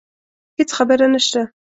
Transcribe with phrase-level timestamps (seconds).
[0.57, 1.39] هیڅ خبره نشته